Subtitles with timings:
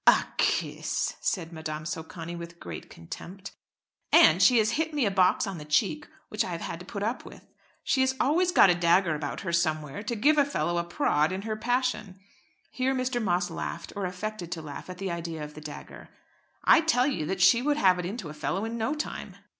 [0.07, 3.51] "A kiss!" said Madame Socani with great contempt.
[4.11, 6.87] "And she has hit me a box on the cheek which I have had to
[6.87, 7.45] put up with.
[7.83, 11.31] She has always got a dagger about her somewhere, to give a fellow a prod
[11.31, 12.19] in her passion."
[12.71, 13.23] Here Mr.
[13.23, 16.09] Moss laughed or affected to laugh at the idea of the dagger.
[16.63, 19.35] "I tell you that she would have it into a fellow in no time."